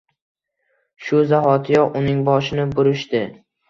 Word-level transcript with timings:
Shu 1.05 1.23
zahotiyoq 1.33 2.03
uning 2.03 2.27
boshini 2.35 2.71
burishdi. 2.77 3.27